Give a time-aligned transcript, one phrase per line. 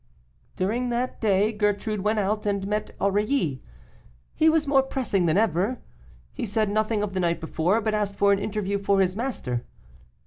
[0.55, 3.61] "During that day, Gertrude went out, and met Aurilly.
[4.33, 5.77] He was more pressing than ever.
[6.33, 9.63] He said nothing of the night before, but asked for an interview for his master.